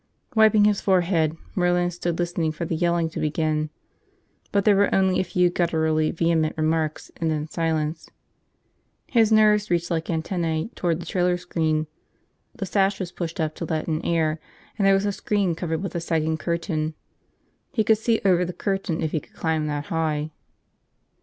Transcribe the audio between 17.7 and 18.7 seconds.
He could see over the